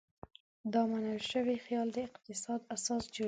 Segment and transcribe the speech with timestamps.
[0.73, 3.19] دا منل شوی خیال د اقتصاد اساس جوړوي.